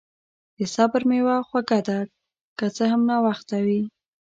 د 0.57 0.59
صبر 0.75 1.01
میوه 1.11 1.35
خوږه 1.47 1.79
ده، 1.87 1.99
که 2.57 2.65
څه 2.75 2.83
هم 2.91 3.01
ناوخته 3.09 3.57
وي. 3.65 3.81